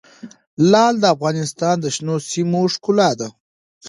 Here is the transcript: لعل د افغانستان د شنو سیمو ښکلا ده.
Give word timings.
لعل 0.71 0.95
د 1.01 1.05
افغانستان 1.15 1.75
د 1.81 1.85
شنو 1.95 2.15
سیمو 2.31 2.61
ښکلا 2.73 3.09
ده. 3.19 3.27